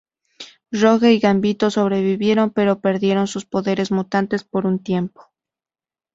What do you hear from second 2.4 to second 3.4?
pero perdieron